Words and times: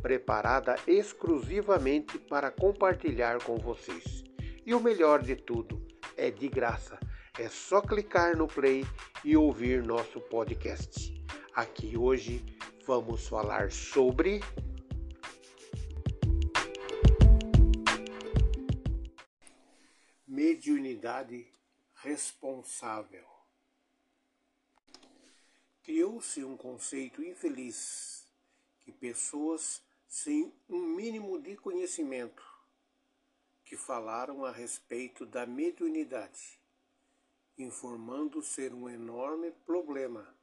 preparada 0.00 0.76
exclusivamente 0.86 2.18
para 2.18 2.50
compartilhar 2.50 3.42
com 3.42 3.56
vocês. 3.56 4.24
E 4.64 4.74
o 4.74 4.80
melhor 4.80 5.22
de 5.22 5.36
tudo, 5.36 5.86
é 6.16 6.30
de 6.30 6.48
graça. 6.48 6.98
É 7.38 7.48
só 7.48 7.80
clicar 7.80 8.36
no 8.36 8.48
play 8.48 8.84
e 9.24 9.36
ouvir 9.36 9.82
nosso 9.82 10.20
podcast. 10.20 11.14
Aqui 11.54 11.96
hoje 11.96 12.44
vamos 12.84 13.28
falar 13.28 13.70
sobre 13.70 14.40
mediunidade 20.26 21.46
responsável. 22.02 23.26
Criou-se 25.82 26.44
um 26.44 26.56
conceito 26.56 27.22
infeliz 27.22 28.26
que 28.80 28.92
pessoas 28.92 29.82
sem 30.08 30.50
um 30.68 30.80
mínimo 30.80 31.38
de 31.38 31.54
conhecimento 31.54 32.42
que 33.62 33.76
falaram 33.76 34.42
a 34.46 34.50
respeito 34.50 35.26
da 35.26 35.44
mediunidade, 35.44 36.58
informando 37.58 38.42
ser 38.42 38.72
um 38.72 38.88
enorme 38.88 39.50
problema 39.66 40.34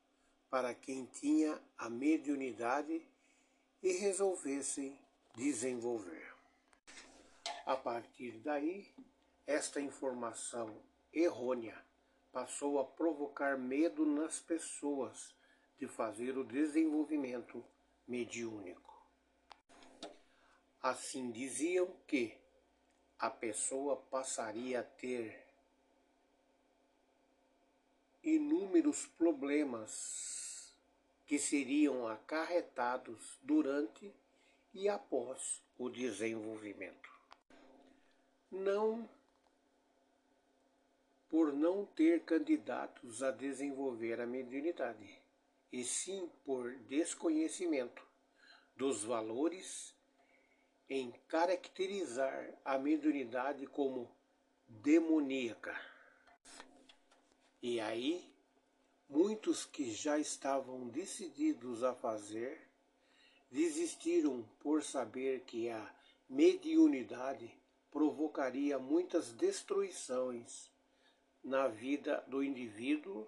para 0.51 0.75
quem 0.75 1.05
tinha 1.07 1.59
a 1.75 1.89
mediunidade 1.89 3.01
e 3.81 3.91
resolvessem 3.93 4.99
desenvolver. 5.35 6.31
A 7.65 7.75
partir 7.75 8.37
daí, 8.43 8.93
esta 9.47 9.81
informação 9.81 10.79
errônea 11.11 11.83
passou 12.31 12.79
a 12.79 12.85
provocar 12.85 13.57
medo 13.57 14.05
nas 14.05 14.39
pessoas 14.39 15.35
de 15.79 15.87
fazer 15.87 16.37
o 16.37 16.43
desenvolvimento 16.43 17.65
mediúnico. 18.07 18.84
Assim 20.85 21.31
diziam 21.31 21.91
que 22.05 22.37
a 23.17 23.27
pessoa 23.27 23.95
passaria 23.95 24.81
a 24.81 24.83
ter 24.83 25.43
inúmeros 28.23 29.07
problemas 29.17 30.75
que 31.25 31.39
seriam 31.39 32.07
acarretados 32.07 33.39
durante 33.41 34.13
e 34.75 34.87
após 34.87 35.59
o 35.75 35.89
desenvolvimento. 35.89 37.09
Não 38.51 39.09
por 41.27 41.51
não 41.51 41.83
ter 41.83 42.23
candidatos 42.25 43.23
a 43.23 43.31
desenvolver 43.31 44.21
a 44.21 44.27
mediunidade, 44.27 45.19
e 45.71 45.83
sim 45.83 46.29
por 46.45 46.75
desconhecimento 46.81 48.05
dos 48.77 49.03
valores 49.03 49.94
em 50.89 51.11
caracterizar 51.27 52.53
a 52.63 52.77
mediunidade 52.77 53.65
como 53.67 54.09
demoníaca. 54.67 55.79
E 57.61 57.79
aí, 57.79 58.31
muitos 59.09 59.65
que 59.65 59.91
já 59.91 60.19
estavam 60.19 60.87
decididos 60.87 61.83
a 61.83 61.93
fazer, 61.93 62.69
desistiram 63.49 64.43
por 64.59 64.83
saber 64.83 65.41
que 65.41 65.69
a 65.69 65.95
mediunidade 66.29 67.51
provocaria 67.89 68.77
muitas 68.77 69.31
destruições 69.31 70.69
na 71.43 71.67
vida 71.67 72.23
do 72.27 72.43
indivíduo 72.43 73.27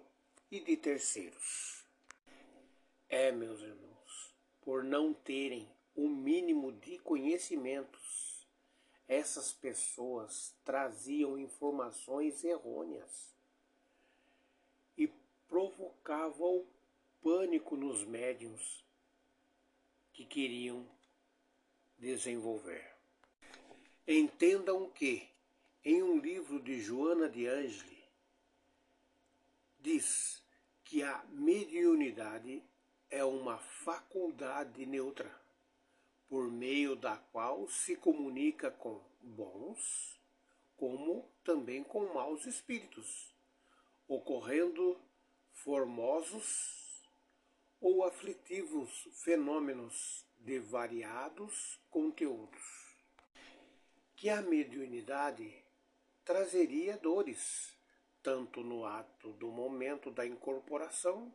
e 0.50 0.60
de 0.60 0.76
terceiros. 0.76 1.84
É, 3.08 3.32
meus 3.32 3.60
irmãos, 3.60 4.34
por 4.60 4.84
não 4.84 5.14
terem 5.14 5.68
o 5.98 6.08
mínimo 6.08 6.70
de 6.70 6.96
conhecimentos, 7.00 8.46
essas 9.08 9.52
pessoas 9.52 10.54
traziam 10.64 11.36
informações 11.36 12.44
errôneas 12.44 13.34
e 14.96 15.08
provocavam 15.48 16.64
pânico 17.20 17.76
nos 17.76 18.04
médiums 18.04 18.84
que 20.12 20.24
queriam 20.24 20.88
desenvolver. 21.98 22.94
Entendam 24.06 24.88
que, 24.90 25.28
em 25.84 26.00
um 26.00 26.16
livro 26.16 26.60
de 26.60 26.80
Joana 26.80 27.28
de 27.28 27.48
Angeli, 27.48 28.04
diz 29.80 30.44
que 30.84 31.02
a 31.02 31.24
mediunidade 31.30 32.62
é 33.10 33.24
uma 33.24 33.58
faculdade 33.58 34.86
neutra, 34.86 35.47
por 36.28 36.50
meio 36.50 36.94
da 36.94 37.16
qual 37.16 37.68
se 37.68 37.96
comunica 37.96 38.70
com 38.70 39.00
bons, 39.20 40.20
como 40.76 41.28
também 41.42 41.82
com 41.82 42.12
maus 42.12 42.46
espíritos, 42.46 43.34
ocorrendo 44.06 45.00
formosos 45.52 47.02
ou 47.80 48.04
aflitivos 48.04 49.08
fenômenos 49.22 50.26
de 50.38 50.58
variados 50.58 51.80
conteúdos, 51.90 52.62
que 54.14 54.28
a 54.28 54.42
mediunidade 54.42 55.64
trazeria 56.24 56.96
dores 56.98 57.74
tanto 58.22 58.62
no 58.62 58.84
ato 58.84 59.32
do 59.32 59.48
momento 59.48 60.10
da 60.10 60.26
incorporação 60.26 61.32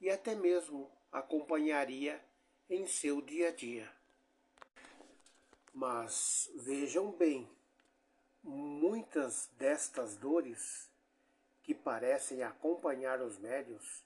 e 0.00 0.10
até 0.10 0.34
mesmo 0.34 0.90
acompanharia 1.12 2.20
em 2.68 2.86
seu 2.86 3.20
dia 3.20 3.48
a 3.48 3.52
dia. 3.52 4.03
Mas 5.74 6.48
vejam 6.54 7.10
bem, 7.10 7.50
muitas 8.44 9.50
destas 9.58 10.16
dores 10.16 10.88
que 11.64 11.74
parecem 11.74 12.44
acompanhar 12.44 13.20
os 13.20 13.36
médios 13.38 14.04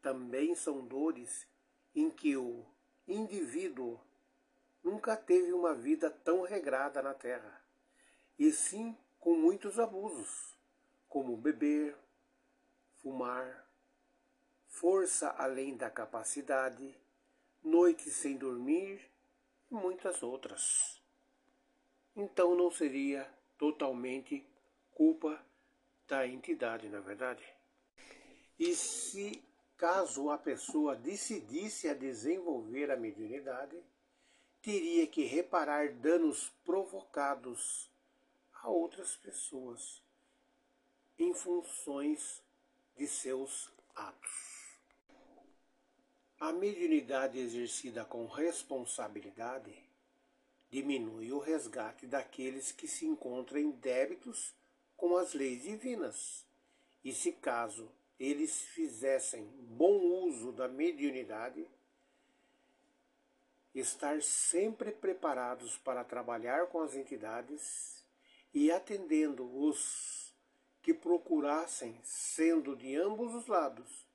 também 0.00 0.54
são 0.54 0.86
dores 0.86 1.46
em 1.94 2.08
que 2.08 2.38
o 2.38 2.64
indivíduo 3.06 4.00
nunca 4.82 5.14
teve 5.14 5.52
uma 5.52 5.74
vida 5.74 6.10
tão 6.10 6.40
regrada 6.40 7.02
na 7.02 7.12
Terra, 7.12 7.62
e 8.38 8.50
sim 8.50 8.96
com 9.18 9.34
muitos 9.34 9.78
abusos 9.78 10.56
como 11.06 11.36
beber, 11.36 11.98
fumar, 13.02 13.68
força 14.68 15.28
além 15.36 15.76
da 15.76 15.90
capacidade, 15.90 16.98
noites 17.62 18.14
sem 18.14 18.38
dormir 18.38 19.10
e 19.70 19.74
muitas 19.74 20.22
outras. 20.22 20.99
Então 22.20 22.54
não 22.54 22.70
seria 22.70 23.26
totalmente 23.56 24.46
culpa 24.92 25.42
da 26.06 26.26
entidade, 26.26 26.86
na 26.90 26.98
é 26.98 27.00
verdade. 27.00 27.42
E 28.58 28.74
se 28.74 29.42
caso 29.74 30.28
a 30.28 30.36
pessoa 30.36 30.94
decidisse 30.94 31.88
a 31.88 31.94
desenvolver 31.94 32.90
a 32.90 32.96
mediunidade, 32.96 33.82
teria 34.60 35.06
que 35.06 35.24
reparar 35.24 35.94
danos 35.94 36.52
provocados 36.62 37.90
a 38.52 38.68
outras 38.68 39.16
pessoas 39.16 40.02
em 41.18 41.32
funções 41.32 42.42
de 42.98 43.08
seus 43.08 43.72
atos. 43.96 44.78
A 46.38 46.52
mediunidade 46.52 47.38
exercida 47.38 48.04
com 48.04 48.26
responsabilidade 48.26 49.89
diminui 50.70 51.32
o 51.32 51.38
resgate 51.38 52.06
daqueles 52.06 52.70
que 52.72 52.86
se 52.86 53.04
encontram 53.04 53.58
em 53.58 53.70
débitos 53.70 54.54
com 54.96 55.16
as 55.16 55.34
leis 55.34 55.62
divinas. 55.62 56.46
E 57.04 57.12
se 57.12 57.32
caso 57.32 57.90
eles 58.18 58.62
fizessem 58.62 59.44
bom 59.60 59.98
uso 60.26 60.52
da 60.52 60.68
mediunidade, 60.68 61.66
estar 63.74 64.22
sempre 64.22 64.92
preparados 64.92 65.76
para 65.78 66.04
trabalhar 66.04 66.66
com 66.66 66.80
as 66.82 66.94
entidades 66.94 68.04
e 68.52 68.70
atendendo 68.70 69.44
os 69.64 70.34
que 70.82 70.92
procurassem, 70.92 71.98
sendo 72.02 72.76
de 72.76 72.96
ambos 72.96 73.34
os 73.34 73.46
lados 73.46 74.06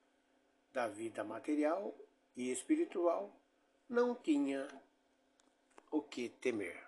da 0.73 0.87
vida 0.87 1.23
material 1.23 1.95
e 2.35 2.51
espiritual, 2.51 3.33
não 3.87 4.13
tinha 4.13 4.67
o 5.91 6.01
que 6.01 6.29
temer. 6.29 6.81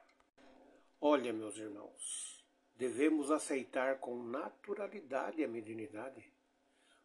Olha, 0.99 1.31
meus 1.31 1.57
irmãos, 1.57 2.43
devemos 2.75 3.31
aceitar 3.31 3.99
com 3.99 4.23
naturalidade 4.23 5.43
a 5.43 5.47
mediunidade, 5.47 6.23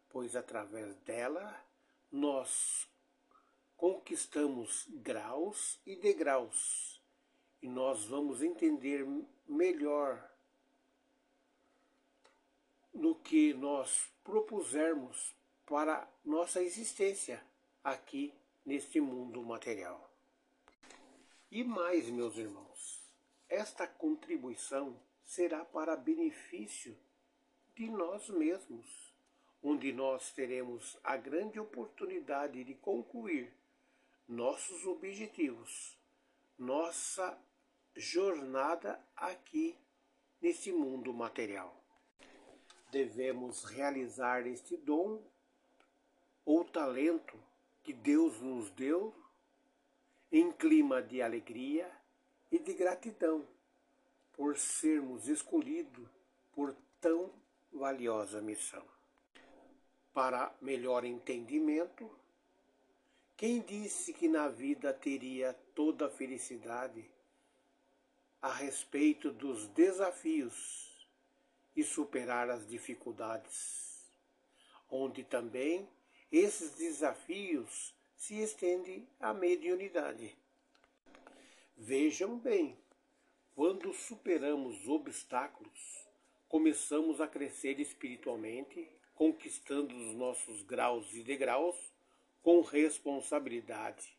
pois 0.09 0.35
através 0.35 0.95
dela 0.97 1.63
nós 2.11 2.87
conquistamos 3.75 4.87
graus 4.89 5.79
e 5.85 5.95
degraus 5.95 7.01
e 7.61 7.67
nós 7.67 8.05
vamos 8.05 8.41
entender 8.41 9.05
melhor 9.47 10.31
no 12.93 13.15
que 13.15 13.53
nós 13.53 14.11
propusermos 14.23 15.35
para 15.65 16.07
nossa 16.23 16.61
existência 16.61 17.43
aqui 17.83 18.33
neste 18.65 19.01
mundo 19.01 19.43
material. 19.43 20.12
E 21.53 21.63
mais, 21.63 22.09
meus 22.09 22.35
irmãos, 22.35 22.99
esta 23.47 23.85
contribuição 23.85 24.99
será 25.23 25.63
para 25.63 25.95
benefício 25.95 26.97
de 27.75 27.91
nós 27.91 28.27
mesmos, 28.27 29.13
onde 29.61 29.93
nós 29.93 30.31
teremos 30.31 30.97
a 31.03 31.15
grande 31.15 31.59
oportunidade 31.59 32.63
de 32.63 32.73
concluir 32.73 33.53
nossos 34.27 34.83
objetivos, 34.87 35.95
nossa 36.57 37.39
jornada 37.95 38.99
aqui 39.15 39.77
nesse 40.41 40.71
mundo 40.71 41.13
material. 41.13 41.79
Devemos 42.89 43.63
realizar 43.65 44.47
este 44.47 44.75
dom 44.75 45.21
ou 46.43 46.65
talento 46.65 47.37
que 47.83 47.93
Deus 47.93 48.41
nos 48.41 48.71
deu 48.71 49.13
em 50.33 50.51
clima 50.51 50.99
de 50.99 51.21
alegria 51.21 51.87
e 52.51 52.57
de 52.57 52.73
gratidão 52.73 53.47
por 54.33 54.57
sermos 54.57 55.27
escolhidos 55.27 56.09
por 56.51 56.75
tão 56.99 57.31
valiosa 57.71 58.41
missão. 58.41 58.83
Para 60.11 60.51
melhor 60.59 61.05
entendimento, 61.05 62.09
quem 63.37 63.61
disse 63.61 64.11
que 64.11 64.27
na 64.27 64.47
vida 64.47 64.91
teria 64.91 65.53
toda 65.75 66.07
a 66.07 66.09
felicidade 66.09 67.07
a 68.41 68.51
respeito 68.51 69.31
dos 69.31 69.67
desafios 69.67 71.07
e 71.75 71.83
superar 71.83 72.49
as 72.49 72.67
dificuldades, 72.67 74.11
onde 74.89 75.23
também 75.23 75.87
esses 76.31 76.71
desafios 76.71 77.93
se 78.15 78.41
estendem 78.41 79.07
à 79.19 79.33
mediunidade. 79.33 80.35
Vejam 81.75 82.37
bem, 82.37 82.77
quando 83.55 83.93
superamos 83.93 84.87
obstáculos, 84.87 86.07
começamos 86.47 87.19
a 87.19 87.27
crescer 87.27 87.79
espiritualmente, 87.79 88.89
conquistando 89.15 89.95
os 89.95 90.15
nossos 90.15 90.61
graus 90.63 91.13
e 91.13 91.23
degraus 91.23 91.75
com 92.41 92.61
responsabilidade 92.61 94.17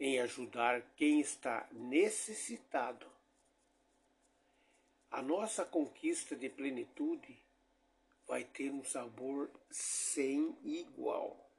em 0.00 0.18
ajudar 0.18 0.80
quem 0.96 1.20
está 1.20 1.68
necessitado. 1.72 3.06
A 5.10 5.20
nossa 5.20 5.62
conquista 5.62 6.34
de 6.34 6.48
plenitude 6.48 7.38
vai 8.26 8.44
ter 8.44 8.70
um 8.70 8.82
sabor 8.82 9.50
sem 9.70 10.56
igual. 10.64 11.49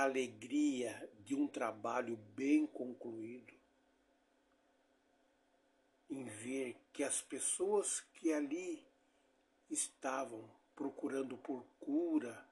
A 0.00 0.04
alegria 0.04 1.12
de 1.26 1.34
um 1.34 1.46
trabalho 1.46 2.16
bem 2.34 2.66
concluído, 2.66 3.52
em 6.08 6.24
ver 6.24 6.74
que 6.90 7.04
as 7.04 7.20
pessoas 7.20 8.00
que 8.14 8.32
ali 8.32 8.82
estavam 9.68 10.50
procurando 10.74 11.36
por 11.36 11.66
cura, 11.78 12.48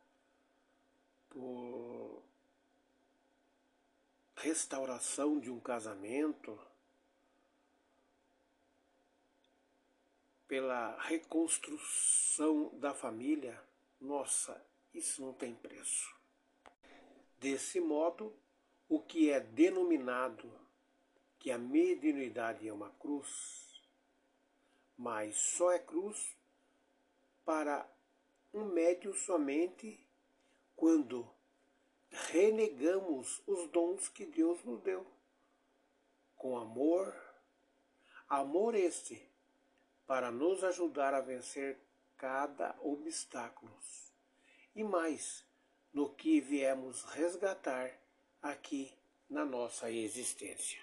por 1.30 2.22
restauração 4.36 5.40
de 5.40 5.50
um 5.50 5.58
casamento, 5.58 6.60
pela 10.46 11.00
reconstrução 11.00 12.78
da 12.78 12.92
família, 12.92 13.58
nossa, 13.98 14.62
isso 14.92 15.22
não 15.22 15.32
tem 15.32 15.54
preço. 15.54 16.17
Desse 17.40 17.80
modo, 17.80 18.34
o 18.88 19.00
que 19.00 19.30
é 19.30 19.38
denominado 19.38 20.50
que 21.38 21.50
a 21.50 21.58
mediunidade 21.58 22.66
é 22.66 22.72
uma 22.72 22.90
cruz, 22.98 23.82
mas 24.96 25.36
só 25.36 25.70
é 25.70 25.78
cruz 25.78 26.36
para 27.44 27.88
um 28.52 28.64
médio 28.64 29.14
somente 29.14 30.04
quando 30.74 31.28
renegamos 32.10 33.42
os 33.46 33.68
dons 33.68 34.08
que 34.08 34.26
Deus 34.26 34.62
nos 34.64 34.80
deu. 34.82 35.06
Com 36.36 36.58
amor, 36.58 37.14
amor 38.28 38.74
este 38.74 39.28
para 40.06 40.30
nos 40.30 40.64
ajudar 40.64 41.14
a 41.14 41.20
vencer 41.20 41.78
cada 42.16 42.74
obstáculo. 42.80 43.72
E 44.74 44.82
mais, 44.82 45.44
no 45.92 46.10
que 46.10 46.40
viemos 46.40 47.04
resgatar 47.04 47.90
aqui 48.42 48.92
na 49.28 49.44
nossa 49.44 49.90
existência. 49.90 50.80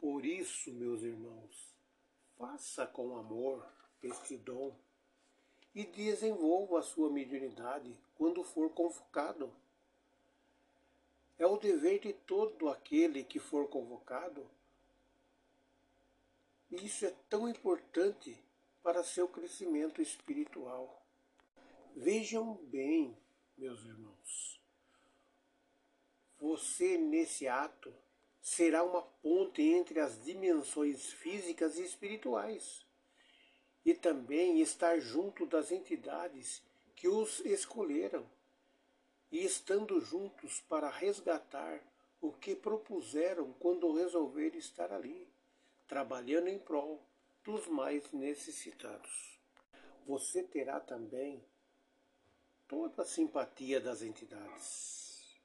Por 0.00 0.24
isso, 0.24 0.72
meus 0.72 1.02
irmãos, 1.02 1.74
faça 2.36 2.86
com 2.86 3.16
amor 3.16 3.66
este 4.02 4.36
dom 4.36 4.74
e 5.74 5.84
desenvolva 5.84 6.78
a 6.78 6.82
sua 6.82 7.10
mediunidade 7.10 7.98
quando 8.14 8.42
for 8.44 8.70
convocado. 8.70 9.52
É 11.38 11.46
o 11.46 11.56
dever 11.56 12.00
de 12.00 12.12
todo 12.12 12.68
aquele 12.68 13.24
que 13.24 13.38
for 13.38 13.68
convocado 13.68 14.48
e 16.70 16.84
isso 16.84 17.06
é 17.06 17.14
tão 17.28 17.48
importante 17.48 18.38
para 18.82 19.02
seu 19.02 19.26
crescimento 19.28 20.02
espiritual. 20.02 21.02
Vejam 21.96 22.54
bem, 22.64 23.16
meus 23.58 23.84
irmãos, 23.84 24.60
você 26.38 26.96
nesse 26.96 27.48
ato 27.48 27.92
será 28.40 28.84
uma 28.84 29.02
ponte 29.02 29.60
entre 29.60 29.98
as 29.98 30.22
dimensões 30.24 31.12
físicas 31.12 31.76
e 31.76 31.82
espirituais 31.82 32.86
e 33.84 33.94
também 33.94 34.60
estar 34.60 35.00
junto 35.00 35.44
das 35.44 35.72
entidades 35.72 36.62
que 36.94 37.08
os 37.08 37.40
escolheram 37.40 38.24
e 39.30 39.44
estando 39.44 40.00
juntos 40.00 40.60
para 40.68 40.88
resgatar 40.88 41.82
o 42.20 42.32
que 42.32 42.54
propuseram 42.54 43.52
quando 43.54 43.92
resolver 43.92 44.54
estar 44.54 44.92
ali 44.92 45.28
trabalhando 45.86 46.48
em 46.48 46.58
prol 46.58 47.02
dos 47.44 47.66
mais 47.66 48.10
necessitados. 48.12 49.38
Você 50.06 50.42
terá 50.42 50.80
também 50.80 51.42
toda 52.68 53.02
a 53.02 53.06
simpatia 53.06 53.80
das 53.80 54.02
entidades, 54.02 55.40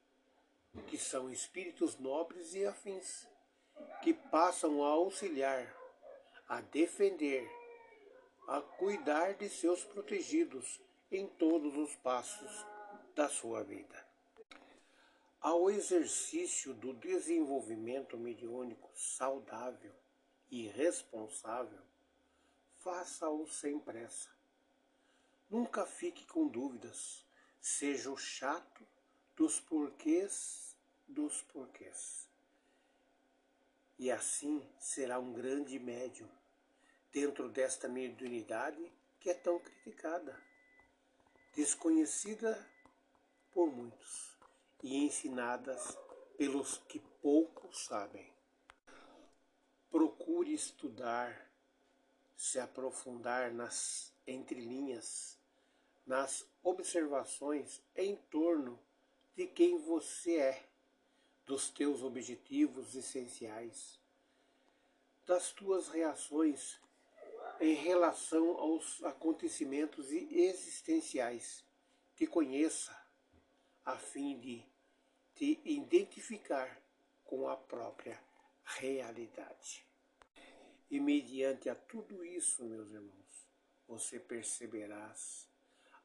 que 0.87 0.97
são 0.97 1.31
espíritos 1.31 1.97
nobres 1.97 2.53
e 2.53 2.65
afins, 2.65 3.27
que 4.03 4.13
passam 4.13 4.83
a 4.83 4.89
auxiliar, 4.89 5.73
a 6.47 6.61
defender, 6.61 7.49
a 8.47 8.61
cuidar 8.61 9.33
de 9.33 9.49
seus 9.49 9.83
protegidos 9.83 10.79
em 11.11 11.27
todos 11.27 11.75
os 11.77 11.95
passos 11.95 12.65
da 13.15 13.29
sua 13.29 13.63
vida. 13.63 14.05
Ao 15.39 15.69
exercício 15.69 16.73
do 16.73 16.93
desenvolvimento 16.93 18.17
mediúnico 18.17 18.89
saudável, 18.95 19.93
e 20.53 20.67
responsável, 20.67 21.81
faça-o 22.77 23.47
sem 23.47 23.79
pressa. 23.79 24.29
Nunca 25.49 25.85
fique 25.85 26.25
com 26.25 26.47
dúvidas, 26.47 27.25
seja 27.61 28.11
o 28.11 28.17
chato 28.17 28.85
dos 29.35 29.59
porquês 29.59 30.63
dos 31.07 31.41
porquês. 31.43 32.27
E 33.97 34.11
assim 34.11 34.67
será 34.79 35.19
um 35.19 35.33
grande 35.33 35.77
médium 35.79 36.29
dentro 37.11 37.49
desta 37.49 37.87
mediunidade 37.87 38.91
que 39.19 39.29
é 39.29 39.33
tão 39.33 39.59
criticada, 39.59 40.37
desconhecida 41.53 42.67
por 43.51 43.71
muitos 43.71 44.35
e 44.81 44.97
ensinadas 45.05 45.97
pelos 46.37 46.77
que 46.89 46.99
pouco 47.21 47.73
sabem. 47.73 48.33
Procure 49.89 50.53
estudar, 50.53 51.49
se 52.35 52.59
aprofundar 52.59 53.53
nas 53.53 54.12
entrelinhas, 54.27 55.37
nas 56.05 56.45
observações 56.61 57.81
em 57.95 58.15
torno 58.15 58.79
de 59.35 59.47
quem 59.47 59.77
você 59.79 60.37
é, 60.37 60.63
dos 61.45 61.69
teus 61.69 62.01
objetivos 62.01 62.95
essenciais, 62.95 63.99
das 65.25 65.51
tuas 65.51 65.87
reações 65.87 66.79
em 67.59 67.73
relação 67.73 68.57
aos 68.57 69.03
acontecimentos 69.03 70.11
existenciais. 70.11 71.63
Te 72.15 72.27
conheça 72.27 72.95
a 73.85 73.97
fim 73.97 74.39
de 74.39 74.63
te 75.35 75.59
identificar 75.65 76.81
com 77.25 77.47
a 77.47 77.55
própria 77.55 78.21
realidade. 78.63 79.85
E 80.89 80.99
mediante 80.99 81.69
a 81.69 81.75
tudo 81.75 82.23
isso, 82.23 82.63
meus 82.63 82.91
irmãos, 82.91 83.22
você 83.87 84.19
perceberás 84.19 85.47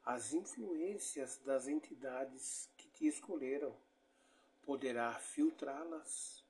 as 0.03 0.33
influências 0.33 1.37
das 1.45 1.67
entidades 1.67 2.69
que 2.77 2.87
te 2.89 3.07
escolheram. 3.07 3.75
Poderá 4.63 5.13
filtrá-las, 5.15 6.43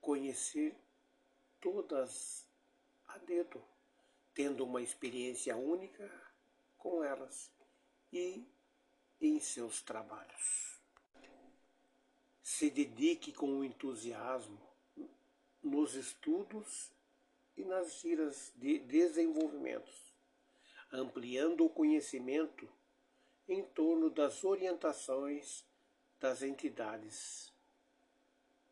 conhecer 0.00 0.76
todas 1.60 2.46
a 3.06 3.18
dedo, 3.18 3.62
tendo 4.34 4.64
uma 4.64 4.82
experiência 4.82 5.56
única 5.56 6.10
com 6.78 7.02
elas 7.02 7.50
e 8.12 8.44
em 9.20 9.40
seus 9.40 9.82
trabalhos. 9.82 10.80
Se 12.42 12.70
dedique 12.70 13.32
com 13.32 13.64
entusiasmo 13.64 14.60
nos 15.62 15.94
estudos 15.94 16.92
e 17.56 17.64
nas 17.64 18.00
giras 18.00 18.52
de 18.56 18.78
desenvolvimentos, 18.78 20.05
ampliando 20.96 21.64
o 21.64 21.70
conhecimento 21.70 22.68
em 23.48 23.62
torno 23.62 24.10
das 24.10 24.42
orientações 24.42 25.64
das 26.18 26.42
entidades, 26.42 27.52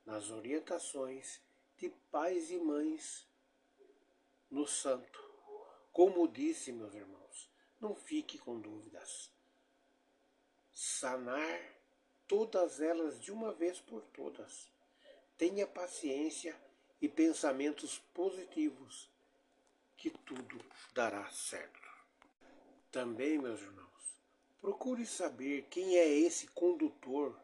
nas 0.05 0.31
orientações 0.31 1.41
de 1.77 1.91
pais 2.11 2.51
e 2.51 2.59
mães 2.59 3.29
no 4.51 4.67
santo. 4.67 5.23
Como 5.93 6.27
disse, 6.27 6.73
meus 6.73 6.95
irmãos, 6.95 7.51
não 7.81 7.95
fique 7.95 8.39
com 8.39 8.59
dúvidas. 8.59 9.31
Sanar 10.73 11.61
todas 12.27 12.81
elas 12.81 13.21
de 13.21 13.31
uma 13.31 13.53
vez 13.53 13.79
por 13.81 14.03
todas. 14.07 14.69
Tenha 15.37 15.67
paciência 15.67 16.59
e 17.01 17.09
pensamentos 17.09 17.99
positivos, 18.13 19.11
que 19.97 20.11
tudo 20.11 20.65
dará 20.95 21.29
certo. 21.31 21.84
Também, 22.95 23.39
meus 23.39 23.61
irmãos, 23.61 24.23
procure 24.61 25.05
saber 25.05 25.63
quem 25.69 25.97
é 25.97 26.09
esse 26.09 26.47
condutor, 26.47 27.37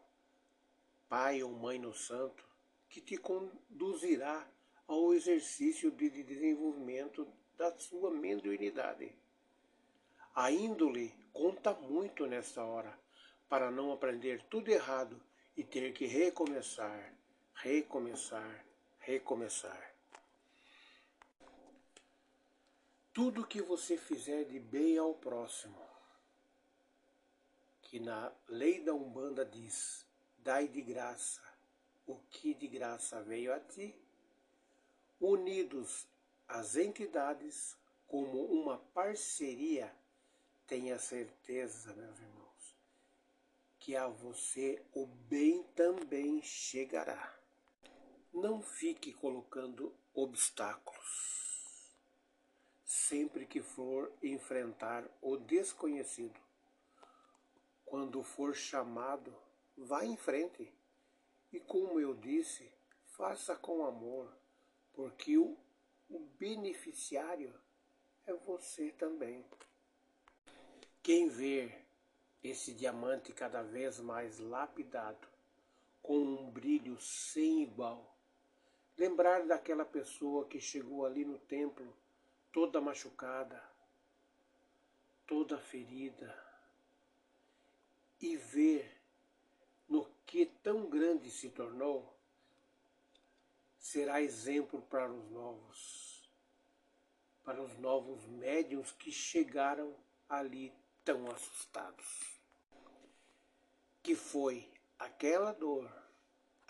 pai 1.09 1.43
ou 1.43 1.51
mãe 1.51 1.77
no 1.77 1.93
santo, 1.93 2.41
que 2.87 3.01
te 3.01 3.17
conduzirá 3.17 4.47
ao 4.87 5.13
exercício 5.13 5.91
de 5.91 6.09
desenvolvimento 6.23 7.27
da 7.57 7.77
sua 7.77 8.09
mediunidade. 8.09 9.13
A 10.33 10.49
índole 10.49 11.13
conta 11.33 11.73
muito 11.73 12.25
nesta 12.25 12.63
hora, 12.63 12.97
para 13.49 13.69
não 13.69 13.91
aprender 13.91 14.41
tudo 14.43 14.71
errado 14.71 15.21
e 15.57 15.65
ter 15.65 15.91
que 15.91 16.05
recomeçar, 16.05 17.13
recomeçar, 17.55 18.65
recomeçar. 18.99 19.90
Tudo 23.13 23.45
que 23.45 23.61
você 23.61 23.97
fizer 23.97 24.45
de 24.45 24.57
bem 24.57 24.97
ao 24.97 25.13
próximo, 25.13 25.85
que 27.81 27.99
na 27.99 28.31
lei 28.47 28.79
da 28.79 28.93
Umbanda 28.93 29.43
diz, 29.43 30.07
dai 30.37 30.69
de 30.69 30.81
graça 30.81 31.41
o 32.07 32.15
que 32.29 32.53
de 32.53 32.69
graça 32.69 33.21
veio 33.21 33.53
a 33.53 33.59
ti, 33.59 33.93
unidos 35.19 36.07
as 36.47 36.77
entidades 36.77 37.75
como 38.07 38.45
uma 38.45 38.77
parceria, 38.77 39.93
tenha 40.65 40.97
certeza, 40.97 41.93
meus 41.93 42.17
irmãos, 42.17 42.75
que 43.77 43.93
a 43.93 44.07
você 44.07 44.81
o 44.93 45.05
bem 45.05 45.63
também 45.75 46.41
chegará. 46.41 47.37
Não 48.33 48.61
fique 48.61 49.11
colocando 49.11 49.93
obstáculos 50.13 51.40
sempre 53.11 53.45
que 53.45 53.61
for 53.61 54.09
enfrentar 54.23 55.03
o 55.21 55.35
desconhecido. 55.35 56.39
Quando 57.85 58.23
for 58.23 58.55
chamado, 58.55 59.35
vá 59.75 60.05
em 60.05 60.15
frente. 60.15 60.73
E 61.51 61.59
como 61.59 61.99
eu 61.99 62.13
disse, 62.13 62.71
faça 63.07 63.53
com 63.53 63.85
amor, 63.85 64.33
porque 64.93 65.37
o, 65.37 65.57
o 66.09 66.19
beneficiário 66.39 67.53
é 68.25 68.33
você 68.33 68.91
também. 68.91 69.43
Quem 71.03 71.27
vê 71.27 71.69
esse 72.41 72.73
diamante 72.73 73.33
cada 73.33 73.61
vez 73.61 73.99
mais 73.99 74.39
lapidado, 74.39 75.27
com 76.01 76.17
um 76.17 76.49
brilho 76.49 76.97
sem 77.01 77.63
igual, 77.63 78.07
Lembrar 78.97 79.47
daquela 79.47 79.85
pessoa 79.85 80.45
que 80.45 80.59
chegou 80.59 81.05
ali 81.05 81.25
no 81.25 81.39
templo 81.39 81.91
toda 82.51 82.81
machucada, 82.81 83.61
toda 85.25 85.57
ferida, 85.57 86.37
e 88.19 88.35
ver 88.37 89.01
no 89.87 90.05
que 90.25 90.45
tão 90.45 90.89
grande 90.89 91.31
se 91.31 91.49
tornou, 91.49 92.15
será 93.77 94.21
exemplo 94.21 94.81
para 94.83 95.11
os 95.11 95.29
novos, 95.31 96.29
para 97.43 97.61
os 97.61 97.77
novos 97.79 98.25
médiums 98.27 98.91
que 98.91 99.11
chegaram 99.11 99.95
ali 100.29 100.73
tão 101.03 101.29
assustados. 101.31 102.39
Que 104.03 104.15
foi 104.15 104.71
aquela 104.99 105.51
dor 105.51 106.01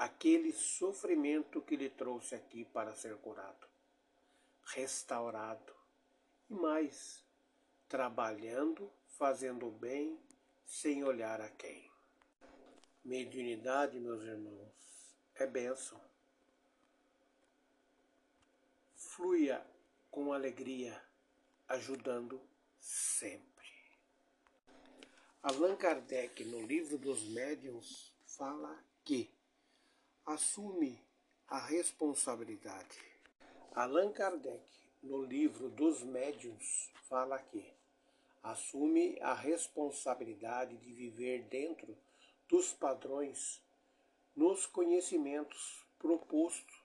aquele 0.02 0.52
sofrimento 0.52 1.62
que 1.62 1.76
lhe 1.76 1.88
trouxe 1.88 2.34
aqui 2.34 2.66
para 2.66 2.92
ser 2.96 3.16
curado, 3.18 3.68
restaurado 4.65 5.75
e 6.50 6.53
mais, 6.53 7.24
trabalhando, 7.88 8.91
fazendo 9.08 9.68
o 9.68 9.72
bem, 9.72 10.20
sem 10.65 11.03
olhar 11.03 11.41
a 11.41 11.50
quem. 11.50 11.91
Mediunidade, 13.03 14.00
meus 14.00 14.22
irmãos, 14.22 15.15
é 15.36 15.48
bênção. 15.48 16.00
Fluia 18.96 19.65
com 20.10 20.32
alegria, 20.32 21.01
ajudando 21.68 22.41
sempre. 22.80 23.51
Allan 25.44 25.75
Kardec, 25.75 26.44
no 26.46 26.62
livro 26.62 26.98
dos 26.98 27.24
médiuns, 27.30 28.13
fala 28.25 28.84
que 29.03 29.34
assume 30.25 31.03
a 31.48 31.60
responsabilidade. 31.60 33.11
Allan 33.74 34.12
Kardec, 34.12 34.62
no 35.01 35.24
livro 35.24 35.70
dos 35.70 36.04
Médiuns, 36.04 36.92
fala 37.08 37.40
que 37.40 37.74
assume 38.44 39.18
a 39.22 39.34
responsabilidade 39.34 40.75
de 40.75 40.92
viver 40.92 41.44
dentro 41.44 41.98
dos 42.50 42.74
padrões 42.74 43.62
nos 44.36 44.66
conhecimentos 44.66 45.86
propostos 45.98 46.84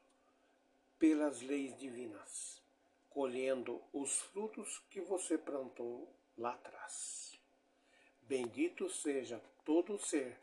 pelas 0.96 1.42
leis 1.42 1.76
divinas, 1.76 2.62
colhendo 3.10 3.82
os 3.92 4.22
frutos 4.22 4.78
que 4.88 5.00
você 5.00 5.36
plantou 5.36 6.08
lá 6.38 6.52
atrás. 6.52 7.36
Bendito 8.22 8.88
seja 8.88 9.42
todo 9.64 9.98
ser 9.98 10.38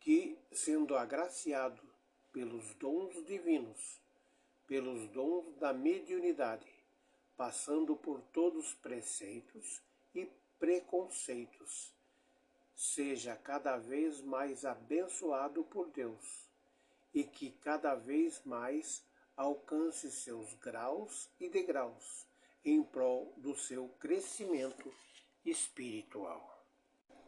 que, 0.00 0.38
sendo 0.50 0.96
agraciado 0.96 1.82
pelos 2.32 2.74
dons 2.76 3.26
divinos, 3.26 4.05
pelos 4.66 5.08
dons 5.08 5.54
da 5.56 5.72
mediunidade, 5.72 6.72
passando 7.36 7.96
por 7.96 8.20
todos 8.32 8.68
os 8.68 8.74
preceitos 8.74 9.82
e 10.14 10.28
preconceitos. 10.58 11.94
Seja 12.74 13.36
cada 13.36 13.76
vez 13.76 14.20
mais 14.22 14.64
abençoado 14.64 15.64
por 15.64 15.88
Deus 15.90 16.46
e 17.14 17.24
que 17.24 17.50
cada 17.50 17.94
vez 17.94 18.44
mais 18.44 19.02
alcance 19.36 20.10
seus 20.10 20.52
graus 20.54 21.30
e 21.38 21.48
degraus 21.48 22.26
em 22.64 22.82
prol 22.82 23.32
do 23.36 23.54
seu 23.54 23.88
crescimento 24.00 24.92
espiritual. 25.44 26.64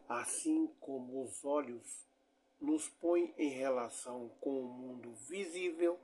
Assim 0.07 0.67
como 0.79 1.23
os 1.23 1.45
olhos 1.45 2.05
nos 2.59 2.89
põe 2.89 3.33
em 3.37 3.49
relação 3.49 4.29
com 4.41 4.59
o 4.61 4.67
mundo 4.67 5.13
visível, 5.27 5.99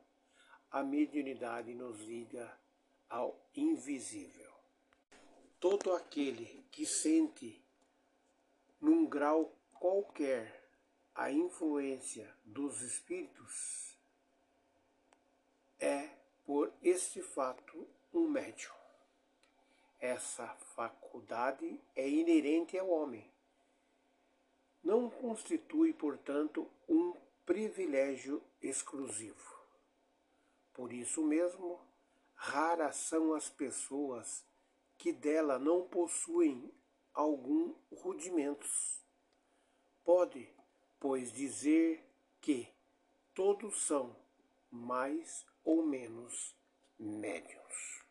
a 0.76 0.84
mediunidade 0.84 1.74
nos 1.74 2.02
liga 2.02 2.54
ao 3.10 3.40
invisível. 3.56 4.52
Todo 5.58 5.94
aquele 5.94 6.66
que 6.70 6.86
sente, 6.86 7.64
num 8.82 9.06
grau 9.06 9.56
qualquer, 9.80 10.68
a 11.16 11.32
influência 11.32 12.30
dos 12.44 12.82
espíritos 12.82 13.98
é 15.80 16.10
por 16.44 16.74
este 16.84 17.22
fato 17.22 17.88
um 18.14 18.28
médium. 18.28 18.76
Essa 19.98 20.46
faculdade 20.76 21.80
é 21.96 22.06
inerente 22.10 22.78
ao 22.78 22.90
homem. 22.90 23.32
Não 24.84 25.10
constitui, 25.10 25.94
portanto, 25.94 26.70
um 26.90 27.14
privilégio 27.46 28.44
exclusivo. 28.62 29.55
Por 30.76 30.92
isso 30.92 31.24
mesmo, 31.24 31.80
raras 32.36 32.98
são 32.98 33.34
as 33.34 33.50
pessoas 33.50 34.46
que 34.98 35.14
dela 35.14 35.58
não 35.58 35.88
possuem 35.88 36.70
algum 37.14 37.74
rudimentos. 37.94 39.02
Pode, 40.04 40.54
pois, 41.00 41.32
dizer 41.32 42.06
que 42.42 42.68
todos 43.34 43.86
são 43.86 44.18
mais 44.70 45.46
ou 45.64 45.86
menos 45.86 46.54
médios. 47.00 48.04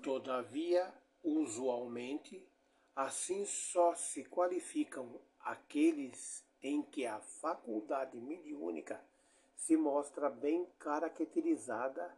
Todavia, 0.00 0.94
usualmente, 1.22 2.48
assim 2.94 3.44
só 3.44 3.92
se 3.96 4.24
qualificam 4.24 5.20
aqueles 5.40 6.46
em 6.62 6.80
que 6.80 7.04
a 7.04 7.20
faculdade 7.20 8.20
mediúnica 8.20 9.04
se 9.56 9.76
mostra 9.76 10.28
bem 10.28 10.66
caracterizada 10.78 12.16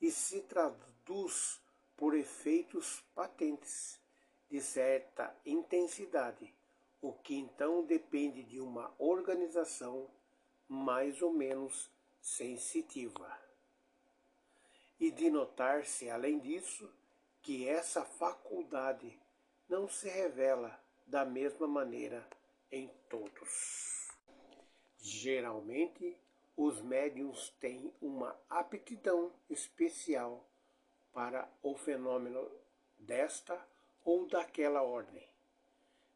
e 0.00 0.10
se 0.10 0.42
traduz 0.42 1.60
por 1.96 2.14
efeitos 2.14 3.02
patentes 3.14 4.00
de 4.50 4.60
certa 4.60 5.34
intensidade, 5.44 6.54
o 7.00 7.12
que 7.12 7.34
então 7.34 7.84
depende 7.84 8.42
de 8.42 8.60
uma 8.60 8.94
organização 8.98 10.08
mais 10.68 11.22
ou 11.22 11.32
menos 11.32 11.90
sensitiva. 12.20 13.38
E 14.98 15.10
de 15.10 15.30
notar-se, 15.30 16.08
além 16.08 16.38
disso, 16.38 16.90
que 17.42 17.68
essa 17.68 18.04
faculdade 18.04 19.18
não 19.68 19.88
se 19.88 20.08
revela 20.08 20.78
da 21.06 21.24
mesma 21.24 21.66
maneira 21.66 22.26
em 22.70 22.88
todos. 23.08 24.10
Geralmente, 24.98 26.18
os 26.56 26.80
médiums 26.80 27.50
têm 27.60 27.92
uma 28.00 28.34
aptidão 28.48 29.30
especial 29.50 30.42
para 31.12 31.46
o 31.62 31.76
fenômeno 31.76 32.50
desta 32.98 33.62
ou 34.04 34.26
daquela 34.26 34.82
ordem, 34.82 35.28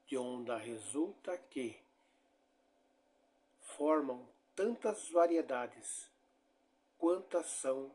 de 0.07 0.17
onde 0.17 0.57
resulta 0.57 1.37
que 1.37 1.79
formam 3.61 4.27
tantas 4.55 5.11
variedades 5.11 6.09
quantas 6.99 7.47
são 7.47 7.93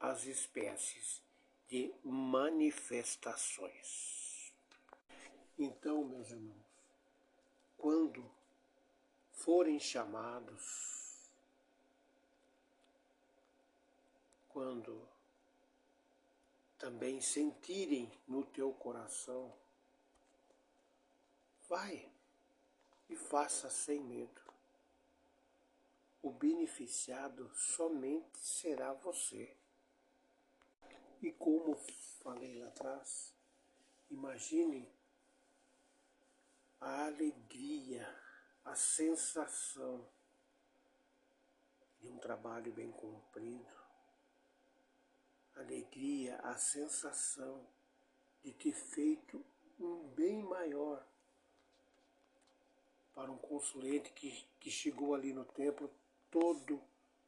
as 0.00 0.24
espécies 0.24 1.22
de 1.68 1.94
manifestações. 2.02 4.54
Então, 5.58 6.02
meus 6.04 6.30
irmãos, 6.30 6.56
quando 7.76 8.24
forem 9.32 9.78
chamados, 9.78 10.97
quando 14.58 15.08
também 16.76 17.20
sentirem 17.20 18.10
no 18.26 18.44
teu 18.44 18.72
coração, 18.72 19.56
vai 21.68 22.10
e 23.08 23.14
faça 23.14 23.70
sem 23.70 24.00
medo. 24.00 24.42
O 26.20 26.32
beneficiado 26.32 27.48
somente 27.54 28.36
será 28.40 28.92
você. 28.94 29.56
E 31.22 31.30
como 31.30 31.76
falei 32.20 32.58
lá 32.58 32.66
atrás, 32.66 33.32
imagine 34.10 34.92
a 36.80 37.06
alegria, 37.06 38.12
a 38.64 38.74
sensação 38.74 40.04
de 42.00 42.08
um 42.08 42.18
trabalho 42.18 42.72
bem 42.72 42.90
cumprido, 42.90 43.77
alegria, 45.60 46.36
a 46.36 46.56
sensação 46.56 47.66
de 48.42 48.52
ter 48.52 48.72
feito 48.72 49.44
um 49.78 50.08
bem 50.08 50.42
maior 50.42 51.04
para 53.14 53.30
um 53.30 53.38
consulente 53.38 54.10
que, 54.12 54.46
que 54.60 54.70
chegou 54.70 55.14
ali 55.14 55.32
no 55.32 55.44
templo 55.44 55.90
todo 56.30 56.80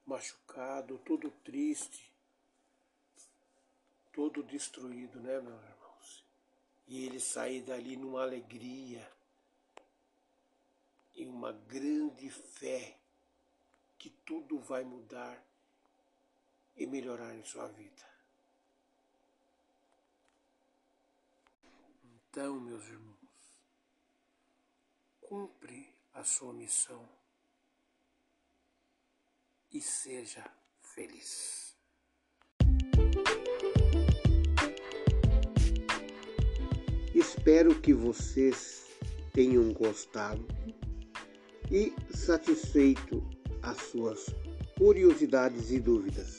machucado, 0.07 0.99
todo 0.99 1.31
triste, 1.43 2.13
todo 4.13 4.43
destruído, 4.43 5.21
né, 5.21 5.41
meus 5.41 5.63
irmãos? 5.63 6.25
E 6.87 7.05
ele 7.05 7.21
sair 7.21 7.63
dali 7.63 7.97
numa 7.97 8.23
alegria 8.23 9.11
e 11.15 11.27
uma 11.27 11.53
grande 11.53 12.31
fé 12.31 12.97
que 13.99 14.11
tudo 14.25 14.59
vai 14.61 14.83
mudar 14.83 15.45
e 16.77 16.87
melhorar 16.87 17.35
em 17.35 17.45
sua 17.45 17.69
vida. 17.69 18.10
Então, 22.33 22.61
meus 22.61 22.87
irmãos, 22.87 23.57
cumpre 25.21 25.93
a 26.15 26.23
sua 26.23 26.53
missão 26.53 27.09
e 29.73 29.81
seja 29.81 30.49
feliz. 30.81 31.75
Espero 37.13 37.81
que 37.81 37.93
vocês 37.93 38.87
tenham 39.33 39.73
gostado 39.73 40.47
e 41.69 41.93
satisfeito 42.17 43.29
as 43.61 43.77
suas 43.77 44.27
curiosidades 44.79 45.73
e 45.73 45.81
dúvidas. 45.81 46.39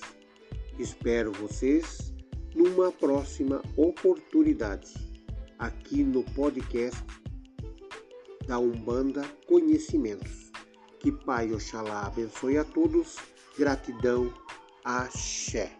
Espero 0.79 1.33
vocês 1.33 2.13
numa 2.55 2.93
próxima 2.93 3.61
oportunidade 3.75 5.10
aqui 5.61 6.03
no 6.03 6.23
podcast 6.23 7.01
da 8.47 8.57
Umbanda 8.57 9.23
Conhecimentos. 9.47 10.51
Que 10.99 11.11
Pai 11.11 11.53
Oxalá 11.53 12.07
abençoe 12.07 12.57
a 12.57 12.63
todos. 12.63 13.17
Gratidão. 13.57 14.33
Axé. 14.83 15.71